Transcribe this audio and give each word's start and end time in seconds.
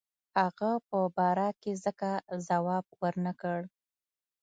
هغه 0.39 0.71
په 0.89 0.99
باره 1.17 1.49
کې 1.61 1.71
ځکه 1.85 2.09
جواب 2.47 2.85
ورنه 3.01 3.31
کړ. 3.41 3.59